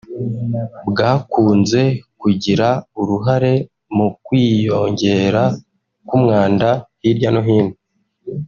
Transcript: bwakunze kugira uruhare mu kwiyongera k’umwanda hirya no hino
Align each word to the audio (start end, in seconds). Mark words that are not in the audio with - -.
bwakunze 0.89 1.81
kugira 2.21 2.67
uruhare 3.01 3.53
mu 3.95 4.07
kwiyongera 4.25 5.43
k’umwanda 6.07 6.69
hirya 7.01 7.29
no 7.33 7.41
hino 7.47 7.75